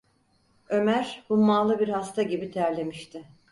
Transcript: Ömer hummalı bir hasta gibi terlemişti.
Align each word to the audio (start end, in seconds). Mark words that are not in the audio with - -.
Ömer 0.69 1.23
hummalı 1.27 1.79
bir 1.79 1.89
hasta 1.89 2.23
gibi 2.23 2.51
terlemişti. 2.51 3.25